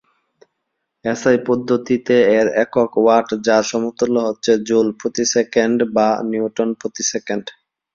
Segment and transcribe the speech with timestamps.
[1.05, 7.03] SI পদ্ধতিতে এর একক ওয়াট যার সমতুল্য হচ্ছে জুল প্রতি সেকেন্ড বা নিউটন মিটার প্রতি
[7.11, 7.45] সেকেন্ড।